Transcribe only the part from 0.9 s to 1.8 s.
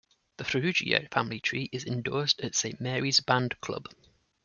family tree